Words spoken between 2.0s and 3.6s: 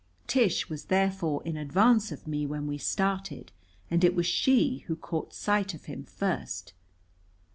of me when we started,